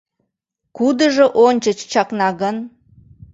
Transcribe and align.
Кудыжо 0.77 1.25
ончыч 1.45 1.79
чакна 1.91 2.29
гын? 2.41 2.57